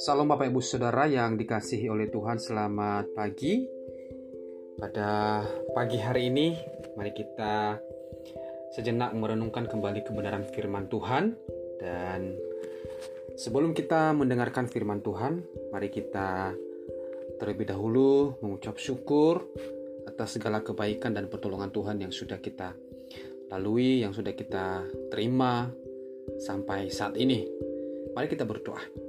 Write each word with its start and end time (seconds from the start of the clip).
Salam 0.00 0.24
Bapak 0.24 0.48
Ibu 0.48 0.64
Saudara 0.64 1.04
yang 1.04 1.36
dikasihi 1.36 1.84
oleh 1.92 2.08
Tuhan 2.08 2.40
Selamat 2.40 3.12
pagi. 3.12 3.68
Pada 4.80 5.44
pagi 5.76 6.00
hari 6.00 6.32
ini 6.32 6.56
Mari 6.96 7.12
kita 7.12 7.76
sejenak 8.72 9.12
merenungkan 9.12 9.68
kembali 9.68 10.00
kebenaran 10.00 10.48
firman 10.48 10.88
Tuhan. 10.88 11.36
Dan 11.76 12.32
sebelum 13.36 13.76
kita 13.76 14.16
mendengarkan 14.16 14.64
firman 14.64 15.04
Tuhan 15.04 15.44
Mari 15.76 15.92
kita 15.92 16.56
terlebih 17.36 17.68
dahulu 17.68 18.40
mengucap 18.40 18.80
syukur 18.80 19.44
Atas 20.08 20.40
segala 20.40 20.64
kebaikan 20.64 21.12
dan 21.12 21.28
pertolongan 21.28 21.68
Tuhan 21.68 22.00
yang 22.00 22.16
sudah 22.16 22.40
kita 22.40 22.83
lalui 23.52 24.04
Yang 24.04 24.22
sudah 24.22 24.34
kita 24.36 24.66
terima 25.12 25.68
sampai 26.40 26.88
saat 26.88 27.18
ini 27.18 27.44
Mari 28.14 28.26
kita 28.30 28.46
berdoa 28.46 29.04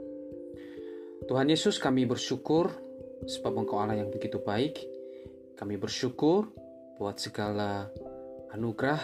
Tuhan 1.25 1.49
Yesus 1.49 1.81
kami 1.81 2.05
bersyukur 2.05 2.69
sebab 3.25 3.65
Engkau 3.65 3.81
Allah 3.81 3.97
yang 4.03 4.13
begitu 4.13 4.37
baik. 4.37 4.77
Kami 5.57 5.79
bersyukur 5.79 6.51
buat 7.01 7.17
segala 7.17 7.89
anugerah 8.53 9.01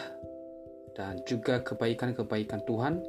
dan 0.94 1.24
juga 1.26 1.64
kebaikan-kebaikan 1.66 2.62
Tuhan, 2.68 3.02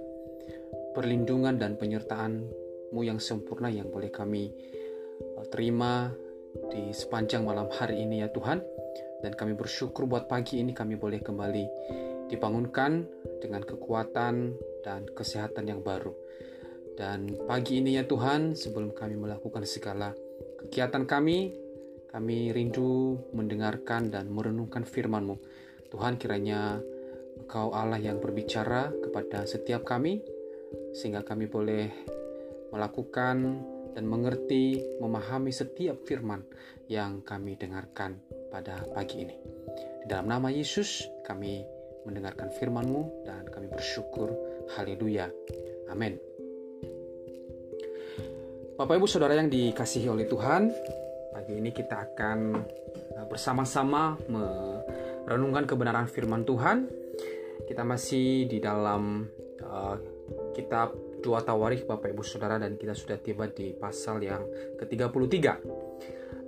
perlindungan 0.96 1.58
dan 1.60 1.76
penyertaan-Mu 1.76 3.00
yang 3.04 3.18
sempurna 3.18 3.68
yang 3.68 3.90
boleh 3.90 4.08
kami 4.08 4.48
uh, 5.36 5.46
terima 5.50 6.08
di 6.70 6.94
sepanjang 6.94 7.44
malam 7.44 7.68
hari 7.68 8.00
ini 8.00 8.24
ya 8.24 8.30
Tuhan. 8.30 8.62
Dan 9.22 9.38
kami 9.38 9.54
bersyukur 9.54 10.08
buat 10.10 10.26
pagi 10.26 10.58
ini 10.58 10.74
kami 10.74 10.98
boleh 10.98 11.22
kembali 11.22 11.64
dibangunkan 12.32 13.04
dengan 13.44 13.60
kekuatan 13.60 14.56
dan 14.80 15.04
kesehatan 15.12 15.68
yang 15.68 15.84
baru. 15.84 16.16
Dan 16.96 17.28
pagi 17.44 17.84
ini 17.84 18.00
ya 18.00 18.08
Tuhan, 18.08 18.56
sebelum 18.56 18.96
kami 18.96 19.20
melakukan 19.20 19.68
segala 19.68 20.16
kegiatan 20.64 21.04
kami, 21.04 21.52
kami 22.08 22.52
rindu 22.52 23.20
mendengarkan 23.32 24.12
dan 24.12 24.28
merenungkan 24.28 24.84
firman-Mu. 24.84 25.36
Tuhan 25.92 26.16
kiranya 26.16 26.80
Engkau 27.32 27.72
Allah 27.72 27.96
yang 27.96 28.20
berbicara 28.20 28.92
kepada 28.92 29.48
setiap 29.48 29.84
kami, 29.88 30.20
sehingga 30.92 31.24
kami 31.24 31.48
boleh 31.48 31.88
melakukan 32.72 33.64
dan 33.92 34.04
mengerti, 34.08 34.80
memahami 35.00 35.52
setiap 35.52 36.00
firman 36.04 36.44
yang 36.88 37.20
kami 37.24 37.56
dengarkan 37.56 38.20
pada 38.48 38.84
pagi 38.92 39.24
ini. 39.24 39.36
Di 40.04 40.06
dalam 40.08 40.28
nama 40.28 40.48
Yesus 40.48 41.08
kami 41.24 41.81
mendengarkan 42.06 42.50
firman-Mu 42.50 43.26
dan 43.26 43.46
kami 43.48 43.70
bersyukur. 43.70 44.32
Haleluya. 44.74 45.30
Amin. 45.90 46.18
Bapak 48.78 48.98
Ibu 48.98 49.06
Saudara 49.06 49.36
yang 49.38 49.52
dikasihi 49.52 50.08
oleh 50.10 50.26
Tuhan, 50.26 50.72
pagi 51.30 51.54
ini 51.54 51.70
kita 51.70 52.02
akan 52.10 52.38
uh, 53.14 53.26
bersama-sama 53.30 54.18
merenungkan 54.26 55.68
kebenaran 55.68 56.08
firman 56.10 56.42
Tuhan. 56.42 56.88
Kita 57.68 57.86
masih 57.86 58.50
di 58.50 58.58
dalam 58.58 59.28
uh, 59.62 59.96
kitab 60.56 60.96
dua 61.22 61.46
Tawarikh 61.46 61.86
Bapak 61.86 62.10
Ibu 62.10 62.26
Saudara 62.26 62.58
dan 62.58 62.74
kita 62.74 62.98
sudah 62.98 63.16
tiba 63.22 63.46
di 63.46 63.70
pasal 63.70 64.18
yang 64.18 64.42
ke-33. 64.80 65.38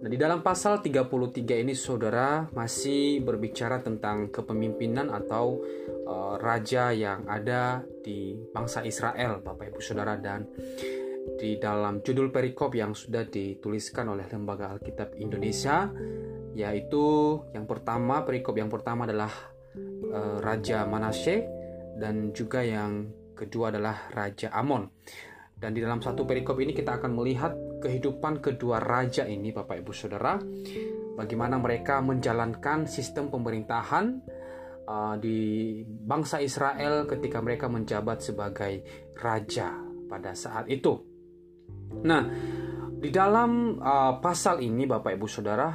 Nah, 0.05 0.12
di 0.12 0.20
dalam 0.20 0.44
pasal 0.44 0.84
33 0.84 1.64
ini 1.64 1.72
Saudara 1.72 2.44
masih 2.52 3.24
berbicara 3.24 3.80
tentang 3.80 4.28
kepemimpinan 4.28 5.08
atau 5.08 5.64
uh, 6.05 6.36
raja 6.36 6.92
yang 6.92 7.24
ada 7.24 7.80
di 8.05 8.36
bangsa 8.52 8.84
Israel 8.84 9.41
Bapak 9.41 9.72
Ibu 9.72 9.80
Saudara 9.80 10.20
dan 10.20 10.44
di 11.41 11.56
dalam 11.56 12.05
judul 12.05 12.28
perikop 12.28 12.77
yang 12.77 12.92
sudah 12.92 13.24
dituliskan 13.24 14.12
oleh 14.12 14.28
Lembaga 14.28 14.77
Alkitab 14.77 15.17
Indonesia 15.17 15.89
yaitu 16.52 17.40
yang 17.57 17.64
pertama 17.64 18.28
perikop 18.28 18.61
yang 18.61 18.68
pertama 18.68 19.08
adalah 19.08 19.33
uh, 20.12 20.36
Raja 20.36 20.84
Manasye 20.84 21.48
dan 21.96 22.28
juga 22.36 22.61
yang 22.61 23.08
kedua 23.33 23.73
adalah 23.73 24.12
Raja 24.12 24.52
Amon. 24.52 24.84
Dan 25.64 25.73
di 25.73 25.80
dalam 25.80 26.05
satu 26.05 26.29
perikop 26.29 26.61
ini 26.61 26.77
kita 26.77 27.01
akan 27.01 27.17
melihat 27.17 27.57
kehidupan 27.80 28.45
kedua 28.45 28.85
raja 28.85 29.25
ini 29.25 29.48
Bapak 29.48 29.80
Ibu 29.80 29.97
Saudara 29.97 30.36
bagaimana 31.17 31.57
mereka 31.57 32.05
menjalankan 32.05 32.85
sistem 32.85 33.33
pemerintahan 33.33 34.20
uh, 34.85 35.17
di 35.17 35.80
bangsa 35.80 36.45
Israel 36.45 37.08
ketika 37.08 37.41
mereka 37.41 37.73
menjabat 37.73 38.20
sebagai 38.20 38.85
raja 39.17 39.73
pada 40.05 40.36
saat 40.36 40.69
itu. 40.69 41.01
Nah, 42.05 42.29
di 43.01 43.08
dalam 43.08 43.81
uh, 43.81 44.20
pasal 44.20 44.61
ini 44.61 44.85
Bapak 44.85 45.17
Ibu 45.17 45.27
Saudara 45.33 45.73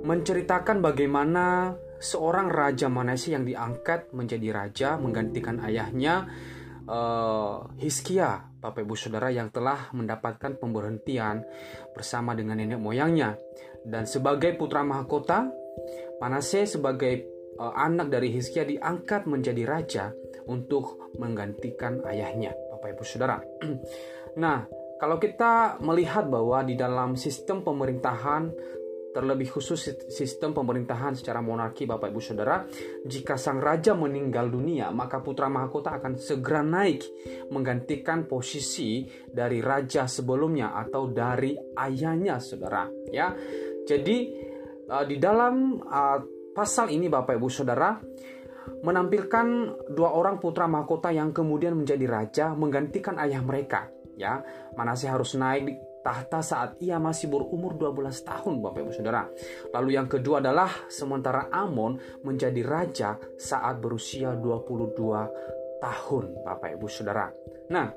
menceritakan 0.00 0.80
bagaimana 0.80 1.76
seorang 2.00 2.48
raja 2.48 2.88
Manase 2.88 3.36
yang 3.36 3.44
diangkat 3.44 4.16
menjadi 4.16 4.48
raja 4.64 4.88
menggantikan 4.96 5.60
ayahnya 5.60 6.24
uh, 6.86 7.66
Hiskia 7.78 8.46
Bapak 8.58 8.82
Ibu 8.82 8.94
Saudara 8.98 9.30
yang 9.30 9.50
telah 9.50 9.90
mendapatkan 9.94 10.58
pemberhentian 10.58 11.42
bersama 11.94 12.34
dengan 12.34 12.58
nenek 12.58 12.80
moyangnya 12.80 13.38
dan 13.86 14.06
sebagai 14.08 14.58
putra 14.58 14.82
mahkota 14.82 15.46
Manase 16.16 16.64
sebagai 16.64 17.28
uh, 17.60 17.76
anak 17.76 18.08
dari 18.08 18.32
Hiskia 18.32 18.64
diangkat 18.64 19.28
menjadi 19.28 19.62
raja 19.68 20.04
untuk 20.48 21.12
menggantikan 21.20 22.00
ayahnya. 22.08 22.56
Bapak 22.72 22.96
Ibu 22.96 23.04
Saudara. 23.04 23.36
nah, 24.42 24.64
kalau 24.96 25.20
kita 25.20 25.76
melihat 25.84 26.24
bahwa 26.32 26.64
di 26.64 26.72
dalam 26.72 27.20
sistem 27.20 27.60
pemerintahan 27.60 28.48
terlebih 29.16 29.48
khusus 29.48 29.80
sistem 30.12 30.52
pemerintahan 30.52 31.16
secara 31.16 31.40
monarki 31.40 31.88
Bapak 31.88 32.12
Ibu 32.12 32.20
Saudara, 32.20 32.68
jika 33.08 33.40
sang 33.40 33.64
raja 33.64 33.96
meninggal 33.96 34.52
dunia, 34.52 34.92
maka 34.92 35.24
putra 35.24 35.48
mahkota 35.48 35.96
akan 35.96 36.20
segera 36.20 36.60
naik 36.60 37.00
menggantikan 37.48 38.28
posisi 38.28 39.08
dari 39.24 39.64
raja 39.64 40.04
sebelumnya 40.04 40.76
atau 40.76 41.08
dari 41.08 41.56
ayahnya 41.56 42.36
Saudara, 42.36 42.84
ya. 43.08 43.32
Jadi 43.88 44.16
uh, 44.92 45.04
di 45.08 45.16
dalam 45.16 45.80
uh, 45.80 46.18
pasal 46.52 46.92
ini 46.92 47.08
Bapak 47.08 47.40
Ibu 47.40 47.48
Saudara 47.48 47.96
menampilkan 48.66 49.46
dua 49.96 50.12
orang 50.12 50.36
putra 50.36 50.68
mahkota 50.68 51.08
yang 51.08 51.32
kemudian 51.32 51.72
menjadi 51.72 52.04
raja 52.04 52.46
menggantikan 52.52 53.14
ayah 53.22 53.38
mereka 53.38 53.86
ya 54.18 54.42
Manaseh 54.74 55.06
harus 55.06 55.38
naik 55.38 55.70
tahta 56.06 56.38
saat 56.38 56.78
ia 56.78 57.02
masih 57.02 57.26
berumur 57.26 57.74
12 57.74 58.22
tahun 58.22 58.62
Bapak 58.62 58.86
Ibu 58.86 58.92
Saudara. 58.94 59.26
Lalu 59.74 59.98
yang 59.98 60.06
kedua 60.06 60.38
adalah 60.38 60.70
sementara 60.86 61.50
Amon 61.50 61.98
menjadi 62.22 62.62
raja 62.62 63.18
saat 63.34 63.82
berusia 63.82 64.38
22 64.38 64.94
tahun 65.82 66.24
Bapak 66.46 66.78
Ibu 66.78 66.86
Saudara. 66.86 67.26
Nah, 67.74 67.90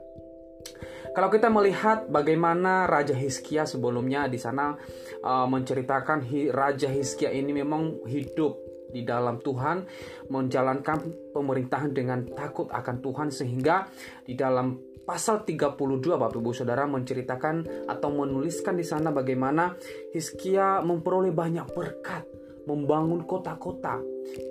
kalau 1.13 1.29
kita 1.29 1.53
melihat 1.53 2.09
bagaimana 2.09 2.89
Raja 2.89 3.13
Hizkia 3.13 3.69
sebelumnya 3.69 4.25
di 4.25 4.41
sana 4.41 4.73
uh, 5.21 5.45
menceritakan 5.45 6.25
Raja 6.49 6.89
Hizkia 6.89 7.29
ini 7.29 7.53
memang 7.53 8.09
hidup 8.09 8.57
di 8.89 9.05
dalam 9.05 9.37
Tuhan, 9.37 9.85
menjalankan 10.33 11.29
pemerintahan 11.29 11.93
dengan 11.93 12.25
takut 12.33 12.73
akan 12.73 12.95
Tuhan 13.05 13.29
sehingga 13.29 13.85
di 14.25 14.33
dalam 14.33 14.88
pasal 15.09 15.41
32 15.41 15.73
Bapak 16.05 16.37
Ibu 16.37 16.53
Saudara 16.53 16.85
menceritakan 16.85 17.89
atau 17.89 18.13
menuliskan 18.13 18.77
di 18.77 18.85
sana 18.85 19.09
bagaimana 19.09 19.73
Hizkia 20.13 20.85
memperoleh 20.85 21.33
banyak 21.33 21.65
berkat, 21.73 22.29
membangun 22.69 23.25
kota-kota, 23.25 23.97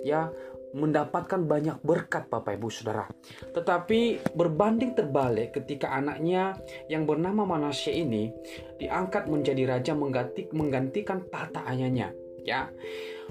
ya, 0.03 0.27
mendapatkan 0.75 1.47
banyak 1.47 1.79
berkat 1.79 2.27
Bapak 2.27 2.59
Ibu 2.59 2.67
Saudara. 2.67 3.07
Tetapi 3.55 4.35
berbanding 4.35 4.99
terbalik 4.99 5.55
ketika 5.55 5.95
anaknya 5.95 6.59
yang 6.91 7.07
bernama 7.07 7.47
Manasye 7.47 7.95
ini 7.95 8.27
diangkat 8.75 9.31
menjadi 9.31 9.63
raja 9.63 9.95
mengganti, 9.95 10.51
menggantikan 10.51 11.23
tata 11.31 11.63
ayahnya 11.71 12.11
ya. 12.43 12.67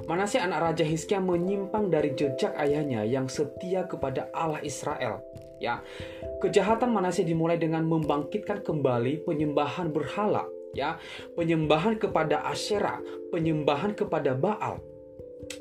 Manasye 0.06 0.38
anak 0.38 0.62
Raja 0.62 0.84
Hizkia 0.86 1.18
menyimpang 1.18 1.90
dari 1.90 2.14
jejak 2.14 2.54
ayahnya 2.54 3.02
yang 3.02 3.26
setia 3.26 3.84
kepada 3.90 4.30
Allah 4.30 4.62
Israel. 4.62 5.18
Ya, 5.58 5.82
kejahatan 6.38 6.94
Manasye 6.94 7.26
dimulai 7.26 7.58
dengan 7.58 7.82
membangkitkan 7.82 8.62
kembali 8.62 9.26
penyembahan 9.26 9.90
berhala, 9.90 10.46
ya, 10.70 11.02
penyembahan 11.34 11.98
kepada 11.98 12.46
Asyera, 12.46 13.02
penyembahan 13.34 13.98
kepada 13.98 14.38
Baal. 14.38 14.78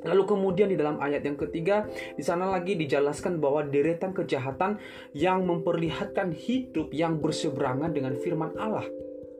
Lalu 0.03 0.23
kemudian 0.27 0.67
di 0.67 0.77
dalam 0.77 0.99
ayat 0.99 1.23
yang 1.23 1.39
ketiga 1.39 1.87
di 2.13 2.21
sana 2.21 2.49
lagi 2.49 2.75
dijelaskan 2.75 3.39
bahwa 3.39 3.63
deretan 3.65 4.11
kejahatan 4.11 4.77
yang 5.15 5.47
memperlihatkan 5.47 6.35
hidup 6.35 6.91
yang 6.91 7.17
berseberangan 7.23 7.95
dengan 7.95 8.13
firman 8.19 8.51
Allah. 8.59 8.83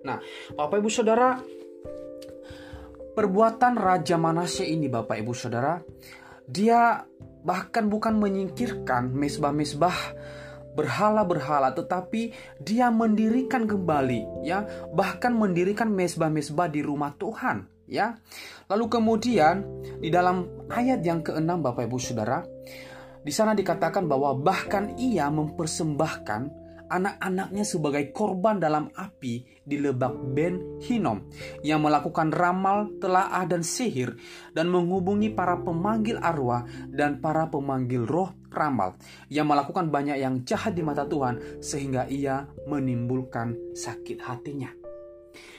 Nah, 0.08 0.24
Bapak 0.56 0.80
Ibu 0.80 0.90
Saudara, 0.90 1.36
Perbuatan 3.18 3.82
Raja 3.82 4.14
Manasye 4.14 4.70
ini 4.70 4.86
Bapak 4.86 5.18
Ibu 5.18 5.34
Saudara, 5.34 5.82
dia 6.46 7.02
bahkan 7.42 7.90
bukan 7.90 8.14
menyingkirkan 8.14 9.10
mesbah-mesbah 9.10 9.98
berhala-berhala 10.78 11.74
tetapi 11.74 12.30
dia 12.62 12.94
mendirikan 12.94 13.66
kembali 13.66 14.46
ya. 14.46 14.70
Bahkan 14.94 15.34
mendirikan 15.34 15.90
mesbah-mesbah 15.90 16.70
di 16.70 16.86
rumah 16.86 17.18
Tuhan 17.18 17.66
ya. 17.90 18.14
Lalu 18.70 18.86
kemudian 18.86 19.66
di 19.98 20.14
dalam 20.14 20.70
ayat 20.70 21.02
yang 21.02 21.26
keenam 21.26 21.66
Bapak 21.66 21.90
Ibu 21.90 21.98
Saudara 21.98 22.46
di 23.26 23.34
sana 23.34 23.58
dikatakan 23.58 24.06
bahwa 24.06 24.38
bahkan 24.38 24.94
ia 24.96 25.28
mempersembahkan 25.34 26.67
anak-anaknya 26.88 27.64
sebagai 27.68 28.10
korban 28.16 28.60
dalam 28.60 28.92
api 28.96 29.64
di 29.68 29.78
lebak 29.80 30.16
Ben 30.32 30.80
Hinom 30.80 31.28
yang 31.62 31.84
melakukan 31.84 32.32
ramal, 32.32 32.96
telaah 33.04 33.44
dan 33.48 33.62
sihir 33.62 34.16
dan 34.56 34.72
menghubungi 34.72 35.36
para 35.36 35.60
pemanggil 35.60 36.18
arwah 36.20 36.64
dan 36.88 37.20
para 37.20 37.52
pemanggil 37.52 38.08
roh 38.08 38.32
ramal 38.48 38.96
yang 39.28 39.46
melakukan 39.46 39.92
banyak 39.92 40.18
yang 40.18 40.42
jahat 40.48 40.74
di 40.74 40.82
mata 40.82 41.04
Tuhan 41.04 41.60
sehingga 41.60 42.08
ia 42.08 42.48
menimbulkan 42.66 43.76
sakit 43.76 44.24
hatinya. 44.24 44.72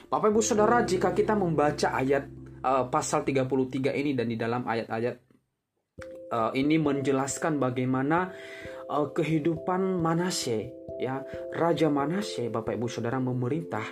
Bapak 0.09 0.33
Ibu 0.33 0.41
Saudara, 0.41 0.81
jika 0.89 1.13
kita 1.13 1.37
membaca 1.37 1.93
ayat 1.93 2.25
uh, 2.65 2.89
pasal 2.89 3.29
33 3.29 3.93
ini 3.93 4.17
dan 4.17 4.27
di 4.33 4.41
dalam 4.41 4.65
ayat-ayat 4.65 5.17
uh, 6.33 6.51
ini 6.57 6.81
menjelaskan 6.81 7.61
bagaimana 7.61 8.33
uh, 8.89 9.13
kehidupan 9.13 10.01
Manase 10.01 10.78
ya 10.99 11.23
Raja 11.55 11.89
Manase 11.89 12.51
Bapak 12.51 12.75
Ibu 12.75 12.87
Saudara 12.91 13.23
memerintah 13.23 13.87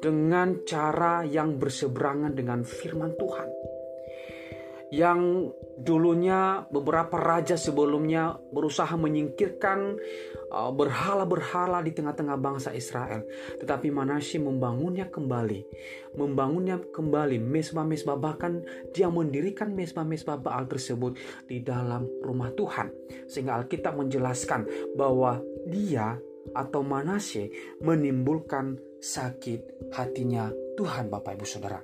dengan 0.00 0.64
cara 0.64 1.22
yang 1.22 1.60
berseberangan 1.60 2.32
dengan 2.32 2.64
firman 2.64 3.14
Tuhan 3.14 3.48
yang 4.94 5.50
dulunya 5.76 6.62
beberapa 6.70 7.18
raja 7.18 7.58
sebelumnya 7.58 8.38
berusaha 8.54 8.94
menyingkirkan 8.94 9.98
uh, 10.54 10.70
berhala-berhala 10.70 11.82
di 11.82 11.90
tengah-tengah 11.90 12.38
bangsa 12.38 12.70
Israel. 12.70 13.26
Tetapi 13.58 13.90
Manasye 13.90 14.38
membangunnya 14.38 15.10
kembali. 15.10 15.60
Membangunnya 16.14 16.78
kembali 16.78 17.42
mesbah-mesbah 17.42 18.16
bahkan 18.16 18.62
dia 18.94 19.10
mendirikan 19.10 19.74
mesbah-mesbah 19.74 20.38
Baal 20.38 20.70
tersebut 20.70 21.18
di 21.50 21.60
dalam 21.66 22.06
rumah 22.22 22.54
Tuhan. 22.54 22.88
Sehingga 23.26 23.58
Alkitab 23.58 23.98
menjelaskan 23.98 24.94
bahwa 24.94 25.42
dia 25.66 26.14
atau 26.54 26.84
Manasye 26.84 27.78
menimbulkan 27.82 28.76
sakit 29.00 29.90
hatinya 29.94 30.50
Tuhan 30.76 31.08
Bapak 31.08 31.40
Ibu 31.40 31.46
Saudara. 31.46 31.80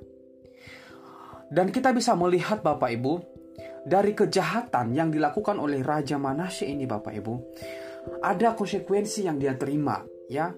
Dan 1.53 1.69
kita 1.69 1.93
bisa 1.93 2.17
melihat 2.17 2.61
Bapak 2.65 2.89
Ibu 2.93 3.13
dari 3.83 4.15
kejahatan 4.15 4.95
yang 4.95 5.11
dilakukan 5.11 5.59
oleh 5.59 5.83
Raja 5.83 6.15
Manasye 6.15 6.71
ini 6.71 6.87
Bapak 6.87 7.13
Ibu 7.13 7.33
ada 8.23 8.55
konsekuensi 8.55 9.27
yang 9.27 9.39
dia 9.39 9.55
terima 9.55 10.03
ya. 10.27 10.51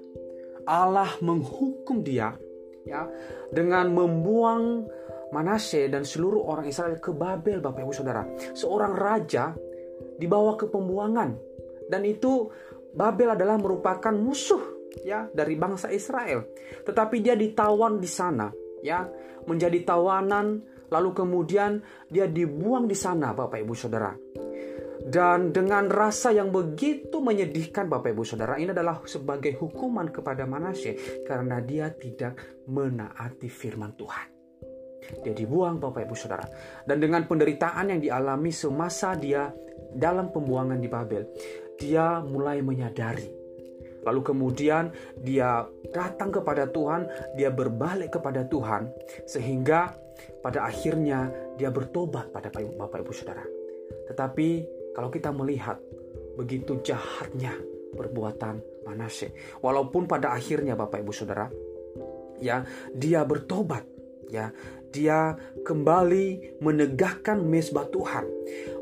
Allah 0.65 1.13
menghukum 1.21 2.01
dia 2.01 2.33
ya 2.85 3.05
dengan 3.53 3.93
membuang 3.93 4.89
Manasye 5.29 5.89
dan 5.91 6.07
seluruh 6.07 6.41
orang 6.47 6.65
Israel 6.69 6.97
ke 6.97 7.13
Babel 7.13 7.61
Bapak 7.61 7.85
Ibu 7.85 7.93
Saudara. 7.93 8.25
Seorang 8.55 8.93
raja 8.97 9.53
dibawa 10.17 10.57
ke 10.57 10.69
pembuangan 10.69 11.37
dan 11.91 12.01
itu 12.07 12.49
Babel 12.95 13.35
adalah 13.35 13.59
merupakan 13.59 14.15
musuh 14.15 14.63
ya 15.03 15.27
dari 15.35 15.59
bangsa 15.59 15.91
Israel. 15.91 16.47
Tetapi 16.87 17.19
dia 17.19 17.35
ditawan 17.35 17.99
di 17.99 18.07
sana 18.07 18.47
ya, 18.79 19.03
menjadi 19.43 19.83
tawanan 19.83 20.63
lalu 20.87 21.09
kemudian 21.11 21.83
dia 22.07 22.29
dibuang 22.29 22.87
di 22.87 22.95
sana 22.95 23.35
Bapak 23.35 23.59
Ibu 23.59 23.75
Saudara. 23.75 24.15
Dan 25.05 25.53
dengan 25.53 25.85
rasa 25.85 26.33
yang 26.33 26.49
begitu 26.49 27.21
menyedihkan 27.21 27.85
Bapak 27.85 28.15
Ibu 28.15 28.25
Saudara 28.25 28.57
ini 28.57 28.73
adalah 28.73 29.05
sebagai 29.05 29.53
hukuman 29.53 30.09
kepada 30.09 30.49
Manasye 30.49 31.21
karena 31.27 31.61
dia 31.61 31.93
tidak 31.93 32.65
menaati 32.65 33.45
firman 33.45 33.93
Tuhan. 33.93 34.27
Dia 35.21 35.33
dibuang 35.37 35.77
Bapak 35.77 36.09
Ibu 36.09 36.15
Saudara. 36.17 36.49
Dan 36.81 36.97
dengan 36.97 37.21
penderitaan 37.29 37.93
yang 37.93 38.01
dialami 38.01 38.49
semasa 38.49 39.13
dia 39.13 39.53
dalam 39.93 40.33
pembuangan 40.33 40.81
di 40.81 40.89
Babel, 40.89 41.23
dia 41.79 42.23
mulai 42.23 42.59
menyadari. 42.63 43.31
Lalu 44.05 44.21
kemudian 44.21 44.93
dia 45.17 45.65
datang 45.89 46.29
kepada 46.29 46.69
Tuhan, 46.69 47.09
dia 47.33 47.49
berbalik 47.49 48.13
kepada 48.21 48.45
Tuhan 48.45 48.93
sehingga 49.25 49.97
pada 50.45 50.69
akhirnya 50.69 51.33
dia 51.57 51.73
bertobat 51.73 52.29
pada 52.29 52.53
Bapak 52.53 53.01
Ibu 53.01 53.11
Saudara. 53.11 53.41
Tetapi 54.05 54.47
kalau 54.93 55.09
kita 55.09 55.33
melihat 55.33 55.81
begitu 56.37 56.79
jahatnya 56.85 57.57
perbuatan 57.97 58.61
Manase, 58.85 59.33
walaupun 59.65 60.05
pada 60.05 60.37
akhirnya 60.37 60.77
Bapak 60.77 61.01
Ibu 61.01 61.09
Saudara, 61.09 61.49
ya 62.37 62.61
dia 62.93 63.25
bertobat, 63.25 63.81
ya 64.29 64.53
dia 64.89 65.37
kembali 65.65 66.59
menegakkan 66.61 67.41
mesbah 67.41 67.89
Tuhan, 67.89 68.25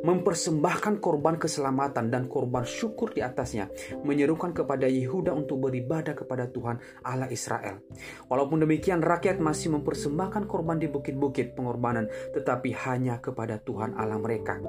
mempersembahkan 0.04 1.00
korban 1.00 1.40
keselamatan 1.40 2.12
dan 2.12 2.28
korban 2.28 2.68
syukur 2.68 3.12
di 3.16 3.24
atasnya, 3.24 3.72
menyerukan 4.04 4.52
kepada 4.52 4.86
Yehuda 4.88 5.32
untuk 5.32 5.70
beribadah 5.70 6.14
kepada 6.14 6.52
Tuhan 6.52 6.80
Allah 7.08 7.32
Israel. 7.32 7.80
Walaupun 8.28 8.64
demikian, 8.64 9.00
rakyat 9.00 9.40
masih 9.40 9.72
mempersembahkan 9.74 10.46
korban 10.46 10.80
di 10.80 10.92
bukit-bukit 10.92 11.56
pengorbanan, 11.56 12.12
tetapi 12.36 12.76
hanya 12.88 13.24
kepada 13.24 13.60
Tuhan 13.64 13.96
Allah 13.96 14.20
mereka. 14.20 14.60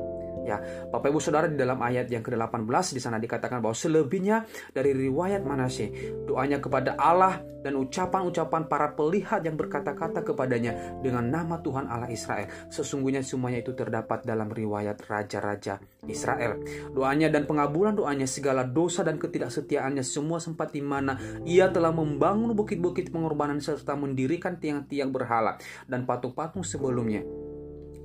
Ya, 0.44 0.60
Bapak 0.92 1.08
Ibu 1.08 1.20
Saudara 1.24 1.48
di 1.48 1.56
dalam 1.56 1.80
ayat 1.80 2.06
yang 2.12 2.20
ke-18 2.20 2.68
di 2.92 3.00
sana 3.00 3.16
dikatakan 3.16 3.64
bahwa 3.64 3.72
selebihnya 3.72 4.44
dari 4.76 4.92
riwayat 4.92 5.40
Manasye, 5.40 5.90
doanya 6.28 6.60
kepada 6.60 6.94
Allah 7.00 7.40
dan 7.64 7.80
ucapan-ucapan 7.80 8.68
para 8.68 8.92
pelihat 8.92 9.40
yang 9.40 9.56
berkata-kata 9.56 10.20
kepadanya 10.20 11.00
dengan 11.00 11.24
nama 11.24 11.64
Tuhan 11.64 11.88
Allah 11.88 12.12
Israel. 12.12 12.44
Sesungguhnya 12.68 13.24
semuanya 13.24 13.64
itu 13.64 13.72
terdapat 13.72 14.20
dalam 14.28 14.52
riwayat 14.52 15.00
raja-raja 15.08 15.80
Israel. 16.04 16.60
Doanya 16.92 17.32
dan 17.32 17.48
pengabulan 17.48 17.96
doanya 17.96 18.28
segala 18.28 18.68
dosa 18.68 19.00
dan 19.00 19.16
ketidaksetiaannya 19.16 20.04
semua 20.04 20.36
sempat 20.44 20.76
di 20.76 20.84
mana 20.84 21.16
ia 21.48 21.72
telah 21.72 21.90
membangun 21.90 22.52
bukit-bukit 22.52 23.08
pengorbanan 23.08 23.64
serta 23.64 23.96
mendirikan 23.96 24.60
tiang-tiang 24.60 25.08
berhala 25.08 25.56
dan 25.88 26.04
patung-patung 26.04 26.60
sebelumnya 26.60 27.24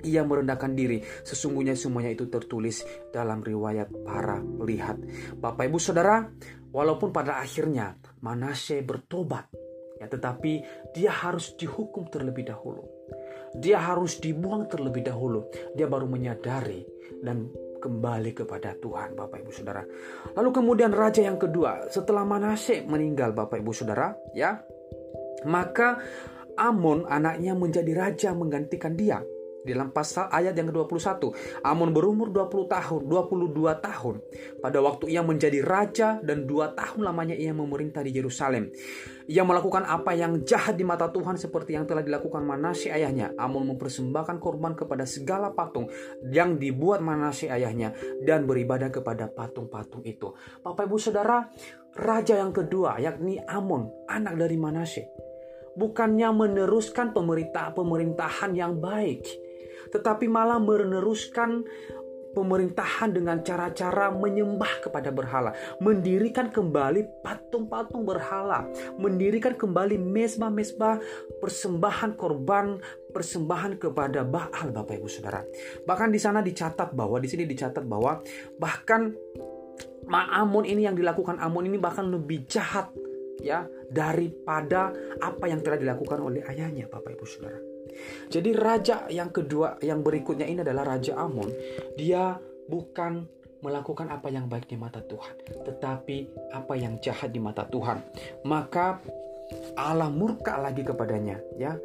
ia 0.03 0.23
merendahkan 0.23 0.73
diri. 0.75 1.01
Sesungguhnya 1.23 1.75
semuanya 1.75 2.13
itu 2.15 2.27
tertulis 2.27 2.83
dalam 3.11 3.43
riwayat 3.43 3.89
para 4.05 4.39
pelihat. 4.39 4.97
Bapak 5.37 5.67
Ibu 5.67 5.79
Saudara, 5.79 6.25
walaupun 6.71 7.09
pada 7.09 7.41
akhirnya 7.41 7.97
Manasye 8.23 8.83
bertobat, 8.83 9.49
ya 9.99 10.07
tetapi 10.07 10.63
dia 10.95 11.11
harus 11.11 11.55
dihukum 11.59 12.07
terlebih 12.07 12.47
dahulu. 12.47 12.83
Dia 13.57 13.81
harus 13.81 14.21
dibuang 14.21 14.69
terlebih 14.69 15.09
dahulu. 15.09 15.49
Dia 15.73 15.89
baru 15.89 16.05
menyadari 16.05 16.85
dan 17.25 17.49
kembali 17.79 18.35
kepada 18.35 18.75
Tuhan 18.77 19.15
Bapak 19.15 19.41
Ibu 19.41 19.51
Saudara. 19.55 19.81
Lalu 20.35 20.49
kemudian 20.51 20.91
raja 20.91 21.23
yang 21.23 21.39
kedua 21.39 21.87
setelah 21.89 22.27
Manasye 22.27 22.83
meninggal 22.85 23.31
Bapak 23.31 23.57
Ibu 23.63 23.71
Saudara, 23.71 24.13
ya. 24.35 24.59
Maka 25.47 25.95
Amon 26.59 27.07
anaknya 27.07 27.55
menjadi 27.55 27.91
raja 27.95 28.29
menggantikan 28.35 28.99
dia. 28.99 29.23
Dalam 29.59 29.91
pasal 29.91 30.31
ayat 30.31 30.55
yang 30.55 30.71
ke-21, 30.71 31.35
Amon 31.67 31.91
berumur 31.91 32.31
20 32.31 32.71
tahun, 32.71 33.01
22 33.11 33.83
tahun. 33.83 34.15
Pada 34.63 34.79
waktu 34.79 35.11
ia 35.11 35.19
menjadi 35.19 35.59
raja 35.59 36.15
dan 36.23 36.47
dua 36.47 36.71
tahun 36.71 37.03
lamanya 37.03 37.35
ia 37.35 37.51
memerintah 37.51 37.99
di 37.99 38.15
Yerusalem. 38.15 38.71
Ia 39.27 39.43
melakukan 39.43 39.83
apa 39.83 40.15
yang 40.15 40.41
jahat 40.47 40.79
di 40.79 40.87
mata 40.87 41.11
Tuhan 41.11 41.35
seperti 41.35 41.75
yang 41.75 41.83
telah 41.83 42.01
dilakukan 42.01 42.41
Manasye 42.41 42.95
ayahnya. 42.95 43.35
Amon 43.35 43.75
mempersembahkan 43.75 44.39
korban 44.39 44.73
kepada 44.79 45.03
segala 45.03 45.51
patung 45.51 45.91
yang 46.31 46.55
dibuat 46.55 47.03
Manasye 47.03 47.51
ayahnya 47.51 47.93
dan 48.23 48.47
beribadah 48.47 48.89
kepada 48.89 49.27
patung-patung 49.27 50.07
itu. 50.07 50.33
Bapak 50.63 50.87
Ibu 50.87 50.97
Saudara, 50.97 51.51
raja 51.99 52.39
yang 52.39 52.55
kedua 52.55 52.95
yakni 52.97 53.37
Amon, 53.43 53.91
anak 54.07 54.39
dari 54.39 54.55
Manasye 54.55 55.29
bukannya 55.79 56.27
meneruskan 56.35 57.15
pemerintah 57.15 57.71
pemerintahan 57.71 58.51
yang 58.51 58.83
baik, 58.83 59.23
tetapi 59.89 60.25
malah 60.29 60.61
meneruskan 60.61 61.65
pemerintahan 62.33 63.09
dengan 63.09 63.41
cara-cara 63.41 64.13
menyembah 64.13 64.85
kepada 64.85 65.09
berhala, 65.09 65.51
mendirikan 65.81 66.53
kembali 66.53 67.25
patung-patung 67.25 68.05
berhala, 68.05 68.69
mendirikan 69.01 69.57
kembali 69.57 69.97
mesbah-mesbah 69.97 71.01
persembahan 71.41 72.13
korban 72.15 72.77
persembahan 73.09 73.81
kepada 73.81 74.21
Baal 74.21 74.69
Bapak 74.69 75.01
Ibu 75.01 75.09
Saudara. 75.09 75.41
Bahkan 75.83 76.09
di 76.13 76.19
sana 76.21 76.45
dicatat 76.45 76.93
bahwa 76.93 77.17
di 77.17 77.27
sini 77.27 77.49
dicatat 77.49 77.83
bahwa 77.83 78.21
bahkan 78.61 79.13
Amun 80.09 80.65
ini 80.65 80.89
yang 80.89 80.97
dilakukan 80.97 81.37
Amun 81.37 81.69
ini 81.69 81.77
bahkan 81.77 82.09
lebih 82.09 82.49
jahat 82.49 82.89
ya 83.45 83.65
daripada 83.89 84.89
apa 85.21 85.45
yang 85.45 85.61
telah 85.61 85.77
dilakukan 85.77 86.17
oleh 86.17 86.41
ayahnya 86.49 86.89
Bapak 86.89 87.13
Ibu 87.13 87.25
Saudara. 87.25 87.68
Jadi 88.29 88.49
raja 88.55 89.09
yang 89.09 89.33
kedua 89.33 89.79
yang 89.81 90.05
berikutnya 90.05 90.45
ini 90.45 90.61
adalah 90.61 90.95
Raja 90.95 91.17
Amon. 91.17 91.49
Dia 91.97 92.37
bukan 92.69 93.25
melakukan 93.59 94.07
apa 94.07 94.31
yang 94.31 94.47
baik 94.47 94.71
di 94.71 94.79
mata 94.79 95.03
Tuhan, 95.03 95.35
tetapi 95.67 96.17
apa 96.55 96.73
yang 96.79 96.97
jahat 97.03 97.35
di 97.35 97.43
mata 97.43 97.67
Tuhan. 97.67 97.99
Maka 98.47 99.03
Allah 99.75 100.07
murka 100.07 100.55
lagi 100.61 100.85
kepadanya, 100.85 101.41
ya. 101.59 101.75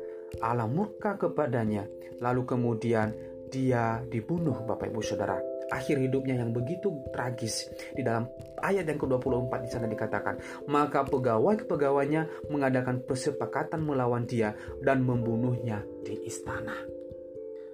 Allah 0.42 0.66
murka 0.66 1.14
kepadanya, 1.18 1.86
lalu 2.22 2.42
kemudian 2.46 3.14
dia 3.50 4.02
dibunuh 4.10 4.66
Bapak 4.66 4.90
Ibu 4.90 5.02
Saudara. 5.02 5.53
Akhir 5.74 5.98
hidupnya 5.98 6.38
yang 6.38 6.54
begitu 6.54 6.94
tragis 7.10 7.66
di 7.98 8.06
dalam 8.06 8.30
ayat 8.62 8.86
yang 8.86 8.94
ke-24 8.94 9.52
di 9.66 9.68
sana 9.74 9.90
dikatakan, 9.90 10.38
maka 10.70 11.02
pegawai-pegawainya 11.02 12.46
mengadakan 12.46 13.02
persepakatan 13.02 13.82
melawan 13.82 14.22
dia 14.22 14.54
dan 14.86 15.02
membunuhnya 15.02 15.82
di 16.06 16.14
istana. 16.30 16.78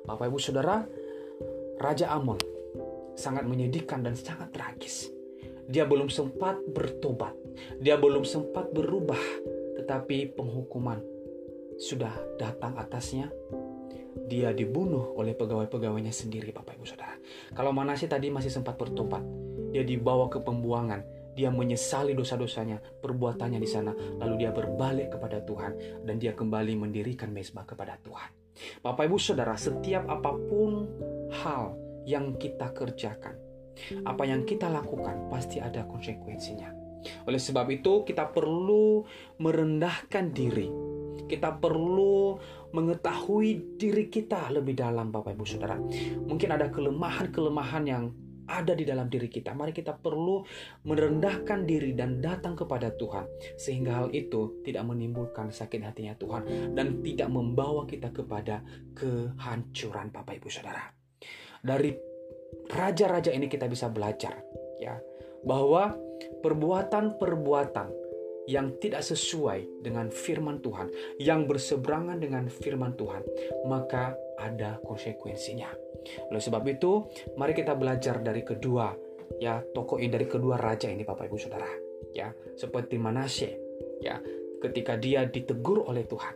Bapak 0.09 0.33
Ibu 0.33 0.41
Saudara, 0.41 0.81
Raja 1.77 2.09
Amon 2.17 2.41
sangat 3.21 3.45
menyedihkan 3.45 4.01
dan 4.01 4.17
sangat 4.17 4.49
tragis. 4.49 5.13
Dia 5.69 5.85
belum 5.85 6.09
sempat 6.09 6.57
bertobat, 6.73 7.37
dia 7.85 8.01
belum 8.01 8.25
sempat 8.25 8.73
berubah, 8.73 9.21
tetapi 9.77 10.33
penghukuman 10.33 11.05
sudah 11.77 12.17
datang 12.41 12.81
atasnya. 12.81 13.29
Dia 14.27 14.51
dibunuh 14.51 15.15
oleh 15.15 15.35
pegawai-pegawainya 15.35 16.11
sendiri, 16.11 16.51
Bapak 16.51 16.79
Ibu 16.79 16.87
Saudara. 16.87 17.15
Kalau 17.55 17.71
Manasye 17.71 18.11
tadi 18.11 18.31
masih 18.31 18.51
sempat 18.51 18.75
bertobat, 18.75 19.23
dia 19.71 19.87
dibawa 19.87 20.27
ke 20.27 20.43
pembuangan, 20.43 21.03
dia 21.39 21.49
menyesali 21.49 22.13
dosa-dosanya, 22.13 22.83
perbuatannya 23.01 23.61
di 23.63 23.71
sana, 23.71 23.95
lalu 23.95 24.47
dia 24.47 24.51
berbalik 24.51 25.15
kepada 25.15 25.41
Tuhan 25.47 26.03
dan 26.03 26.19
dia 26.19 26.35
kembali 26.35 26.75
mendirikan 26.75 27.31
mesbah 27.31 27.63
kepada 27.63 27.97
Tuhan. 28.03 28.31
Bapak 28.83 29.07
Ibu 29.07 29.17
Saudara, 29.17 29.55
setiap 29.55 30.05
apa 30.11 30.35
pun 30.35 30.91
hal 31.43 31.79
yang 32.05 32.35
kita 32.37 32.75
kerjakan, 32.75 33.39
apa 34.05 34.23
yang 34.27 34.43
kita 34.43 34.67
lakukan 34.67 35.31
pasti 35.31 35.63
ada 35.63 35.87
konsekuensinya. 35.87 36.75
Oleh 37.25 37.41
sebab 37.41 37.65
itu, 37.73 38.05
kita 38.05 38.29
perlu 38.29 39.07
merendahkan 39.41 40.35
diri. 40.35 40.69
Kita 41.25 41.57
perlu 41.57 42.37
mengetahui 42.71 43.79
diri 43.79 44.07
kita 44.09 44.51
lebih 44.51 44.79
dalam, 44.79 45.11
Bapak 45.11 45.35
Ibu 45.35 45.45
Saudara. 45.47 45.79
Mungkin 46.27 46.49
ada 46.51 46.71
kelemahan-kelemahan 46.71 47.85
yang 47.87 48.05
ada 48.51 48.75
di 48.75 48.83
dalam 48.83 49.07
diri 49.07 49.31
kita. 49.31 49.55
Mari 49.55 49.71
kita 49.71 49.95
perlu 49.95 50.43
merendahkan 50.83 51.63
diri 51.63 51.95
dan 51.95 52.19
datang 52.19 52.59
kepada 52.59 52.91
Tuhan, 52.95 53.31
sehingga 53.55 54.03
hal 54.03 54.09
itu 54.11 54.63
tidak 54.67 54.91
menimbulkan 54.91 55.55
sakit 55.55 55.87
hatinya 55.87 56.19
Tuhan 56.19 56.75
dan 56.75 56.99
tidak 56.99 57.31
membawa 57.31 57.87
kita 57.87 58.11
kepada 58.11 58.63
kehancuran, 58.95 60.11
Bapak 60.11 60.43
Ibu 60.43 60.51
Saudara 60.51 61.01
dari 61.61 61.93
raja-raja 62.73 63.31
ini 63.31 63.47
kita 63.47 63.69
bisa 63.69 63.93
belajar 63.93 64.41
ya 64.81 64.97
bahwa 65.45 65.97
perbuatan-perbuatan 66.45 68.10
yang 68.49 68.77
tidak 68.81 69.05
sesuai 69.05 69.85
dengan 69.85 70.09
firman 70.09 70.65
Tuhan, 70.65 70.89
yang 71.21 71.45
berseberangan 71.45 72.21
dengan 72.21 72.49
firman 72.49 72.97
Tuhan, 72.97 73.23
maka 73.69 74.17
ada 74.41 74.81
konsekuensinya. 74.81 75.69
Oleh 76.33 76.41
sebab 76.41 76.65
itu, 76.65 77.05
mari 77.37 77.53
kita 77.53 77.77
belajar 77.77 78.25
dari 78.25 78.41
kedua 78.41 79.11
ya 79.39 79.63
tokoh 79.63 80.01
dari 80.01 80.27
kedua 80.27 80.59
raja 80.59 80.91
ini 80.91 81.07
Bapak 81.07 81.31
Ibu 81.31 81.39
Saudara. 81.39 81.69
Ya, 82.11 82.35
seperti 82.59 82.99
Manasye 82.99 83.55
ya, 84.03 84.19
ketika 84.59 84.99
dia 84.99 85.29
ditegur 85.29 85.87
oleh 85.87 86.09
Tuhan, 86.09 86.35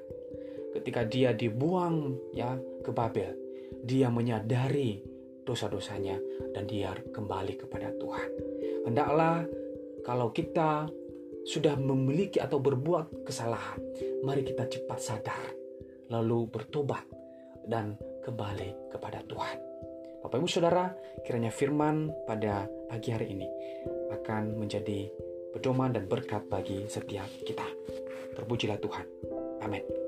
ketika 0.77 1.03
dia 1.03 1.35
dibuang 1.35 2.15
ya 2.31 2.55
ke 2.85 2.95
Babel, 2.95 3.35
dia 3.83 4.13
menyadari 4.13 5.03
dosa-dosanya 5.43 6.17
dan 6.55 6.65
dia 6.65 6.95
kembali 6.95 7.59
kepada 7.59 7.91
Tuhan. 7.99 8.29
Hendaklah 8.87 9.45
kalau 10.05 10.31
kita 10.31 10.89
sudah 11.45 11.77
memiliki 11.77 12.41
atau 12.41 12.59
berbuat 12.59 13.25
kesalahan, 13.29 13.81
mari 14.25 14.43
kita 14.45 14.65
cepat 14.69 14.99
sadar, 15.01 15.45
lalu 16.09 16.49
bertobat 16.49 17.05
dan 17.69 17.97
kembali 18.25 18.93
kepada 18.93 19.21
Tuhan. 19.29 19.59
Bapak 20.25 20.41
Ibu 20.41 20.49
Saudara, 20.49 20.89
kiranya 21.21 21.53
firman 21.53 22.09
pada 22.25 22.65
pagi 22.89 23.13
hari 23.13 23.37
ini 23.37 23.49
akan 24.09 24.57
menjadi 24.57 25.13
pedoman 25.53 25.93
dan 25.93 26.09
berkat 26.09 26.49
bagi 26.49 26.89
setiap 26.89 27.29
kita. 27.45 27.69
Terpujilah 28.33 28.81
Tuhan. 28.81 29.07
Amin. 29.61 30.04